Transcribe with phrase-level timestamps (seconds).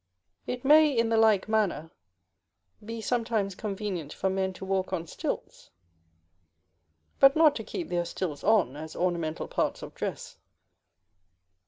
[0.47, 1.91] It may, in the like manner,
[2.83, 5.69] be sometimes convenient for men to walk on stilts,
[7.19, 10.39] but not to keep their stilts on as ornamental parts of dress.